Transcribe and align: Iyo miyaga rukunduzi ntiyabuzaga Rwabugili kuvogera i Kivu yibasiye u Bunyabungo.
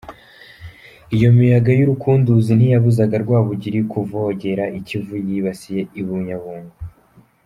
Iyo 1.15 1.29
miyaga 1.37 1.69
rukunduzi 1.89 2.51
ntiyabuzaga 2.55 3.15
Rwabugili 3.23 3.79
kuvogera 3.91 4.63
i 4.79 4.81
Kivu 4.87 5.13
yibasiye 5.27 5.81
u 6.01 6.03
Bunyabungo. 6.07 6.73